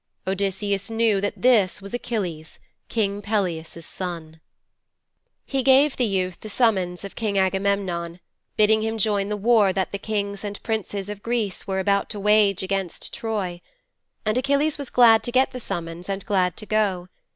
Odysseus 0.25 0.89
knew 0.89 1.21
that 1.21 1.39
this 1.39 1.79
was 1.79 1.93
Achilles, 1.93 2.57
King 2.89 3.21
Peleus' 3.21 3.85
son. 3.85 4.41
'He 5.45 5.61
gave 5.61 5.95
the 5.95 6.07
youth 6.07 6.39
the 6.39 6.49
summons 6.49 7.03
of 7.03 7.15
King 7.15 7.37
Agamemnon, 7.37 8.19
bidding 8.57 8.81
him 8.81 8.97
join 8.97 9.29
the 9.29 9.37
war 9.37 9.71
that 9.71 9.91
the 9.91 9.99
Kings 9.99 10.43
and 10.43 10.63
Princes 10.63 11.07
of 11.07 11.21
Greece 11.21 11.67
were 11.67 11.77
about 11.77 12.09
to 12.09 12.19
wage 12.19 12.63
against 12.63 13.13
Troy. 13.13 13.61
And 14.25 14.39
Achilles 14.39 14.79
was 14.79 14.89
glad 14.89 15.21
to 15.21 15.31
get 15.31 15.51
the 15.51 15.59
summons 15.59 16.09
and 16.09 16.25
glad 16.25 16.57
to 16.57 16.65
go. 16.65 17.07